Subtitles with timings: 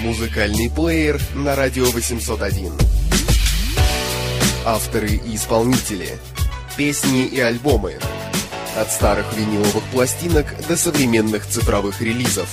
[0.00, 2.72] Музыкальный плеер на радио 801.
[4.64, 6.16] Авторы и исполнители.
[6.74, 7.96] Песни и альбомы.
[8.78, 12.48] От старых виниловых пластинок до современных цифровых релизов.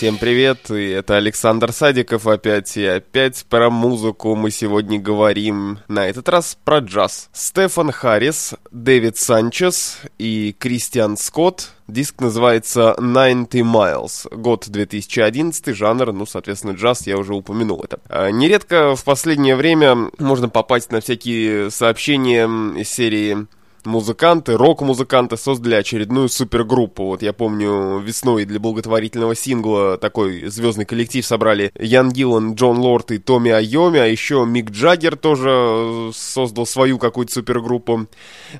[0.00, 6.06] Всем привет, и это Александр Садиков опять, и опять про музыку мы сегодня говорим, на
[6.06, 7.28] этот раз про джаз.
[7.34, 11.72] Стефан Харрис, Дэвид Санчес и Кристиан Скотт.
[11.86, 18.00] Диск называется 90 Miles, год 2011, жанр, ну, соответственно, джаз, я уже упомянул это.
[18.08, 22.46] А, нередко в последнее время можно попасть на всякие сообщения
[22.80, 23.46] из серии
[23.86, 27.04] музыканты, рок-музыканты создали очередную супергруппу.
[27.06, 33.10] Вот я помню, весной для благотворительного сингла такой звездный коллектив собрали Ян Гиллан, Джон Лорд
[33.10, 38.06] и Томми Айоми, а еще Мик Джаггер тоже э, создал свою какую-то супергруппу.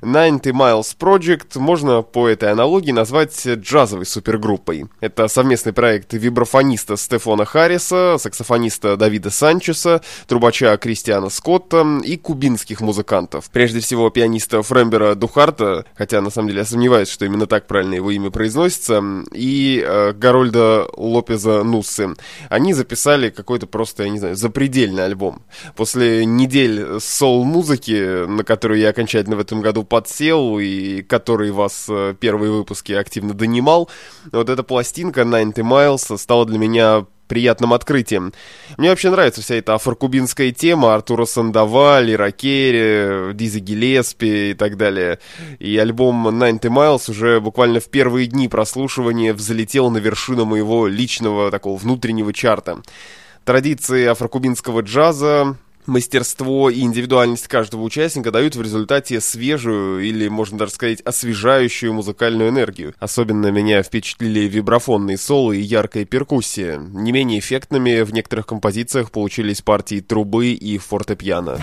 [0.01, 4.85] 90 Miles Project можно по этой аналогии назвать джазовой супергруппой.
[4.99, 13.49] Это совместный проект вибрафониста Стефана Харриса, саксофониста Давида Санчеса, трубача Кристиана Скотта и кубинских музыкантов.
[13.51, 17.95] Прежде всего пианиста Фрембера Духарта, хотя на самом деле я сомневаюсь, что именно так правильно
[17.95, 22.15] его имя произносится, и э, Гарольда Лопеза Нуссы.
[22.49, 25.43] Они записали какой-то просто, я не знаю, запредельный альбом.
[25.75, 32.15] После недель соул-музыки, на которую я окончательно в этом году подсел, и который вас э,
[32.19, 33.89] первые выпуски активно донимал,
[34.31, 38.33] вот эта пластинка 90 Miles стала для меня приятным открытием.
[38.75, 45.17] Мне вообще нравится вся эта афрокубинская тема Артура Сандаваль, Иракери, Дизи Гилеспи и так далее.
[45.59, 51.51] И альбом 90 Miles уже буквально в первые дни прослушивания взлетел на вершину моего личного
[51.51, 52.81] такого внутреннего чарта.
[53.45, 60.71] Традиции афрокубинского джаза мастерство и индивидуальность каждого участника дают в результате свежую или, можно даже
[60.73, 62.93] сказать, освежающую музыкальную энергию.
[62.99, 66.77] Особенно меня впечатлили вибрафонные соло и яркая перкуссия.
[66.77, 71.59] Не менее эффектными в некоторых композициях получились партии трубы и фортепиано.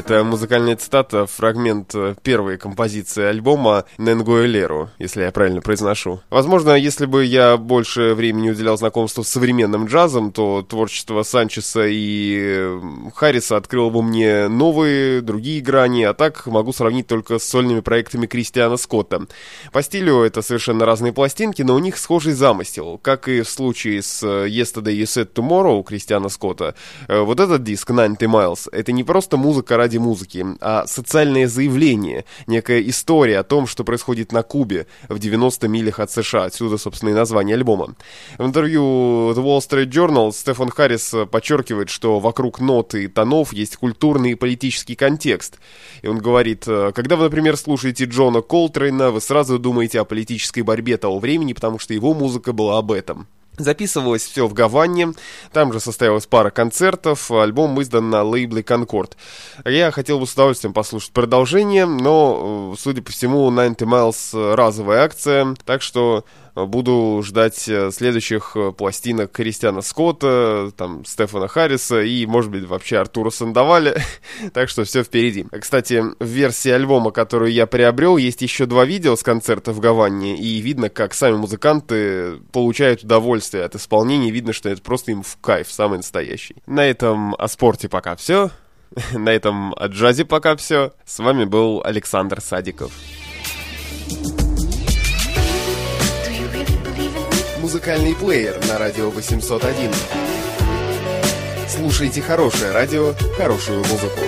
[0.00, 6.22] Это музыкальная цитата, фрагмент э, первой композиции альбома «Ненгуэлеру», если я правильно произношу.
[6.30, 12.38] Возможно, если бы я больше времени уделял знакомству с современным джазом, то творчество Санчеса и
[12.40, 12.80] э,
[13.14, 18.26] Харриса открыло бы мне новые, другие грани, а так могу сравнить только с сольными проектами
[18.26, 19.26] Кристиана Скотта.
[19.70, 22.96] По стилю это совершенно разные пластинки, но у них схожий замысел.
[23.02, 26.74] Как и в случае с э, «Yesterday You Said Tomorrow» Кристиана Скотта,
[27.06, 32.24] вот этот диск «90 Miles»— это не просто музыка ради ради музыки, а социальное заявление,
[32.46, 36.44] некая история о том, что происходит на Кубе в 90 милях от США.
[36.44, 37.96] Отсюда, собственно, и название альбома.
[38.38, 38.80] В интервью
[39.32, 44.34] The Wall Street Journal Стефан Харрис подчеркивает, что вокруг нот и тонов есть культурный и
[44.36, 45.58] политический контекст.
[46.02, 50.98] И он говорит, когда вы, например, слушаете Джона Колтрейна, вы сразу думаете о политической борьбе
[50.98, 53.26] того времени, потому что его музыка была об этом.
[53.58, 55.12] Записывалось все в Гаване,
[55.52, 59.16] там же состоялась пара концертов, альбом издан на лейбле «Конкорд».
[59.64, 65.04] Я хотел бы с удовольствием послушать продолжение, но, э, судя по всему, 90 Miles разовая
[65.04, 66.24] акция, так что
[66.54, 72.98] буду ждать э, следующих э, пластинок Кристиана Скотта, там, Стефана Харриса и, может быть, вообще
[72.98, 74.02] Артура Сандаваля.
[74.52, 75.46] так что все впереди.
[75.58, 80.36] Кстати, в версии альбома, которую я приобрел, есть еще два видео с концерта в Гаване,
[80.36, 84.30] и видно, как сами музыканты получают удовольствие от исполнения.
[84.30, 86.56] Видно, что это просто им в кайф, самый настоящий.
[86.66, 88.50] На этом о спорте пока все.
[89.12, 90.92] На этом о джазе пока все.
[91.04, 92.92] С вами был Александр Садиков.
[97.60, 99.90] Музыкальный плеер на радио 801.
[101.68, 104.20] Слушайте хорошее радио, хорошую музыку.